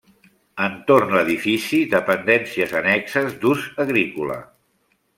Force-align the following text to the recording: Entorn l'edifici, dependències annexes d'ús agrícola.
Entorn 0.67 1.13
l'edifici, 1.17 1.83
dependències 1.93 2.75
annexes 2.83 3.39
d'ús 3.45 3.71
agrícola. 3.89 4.43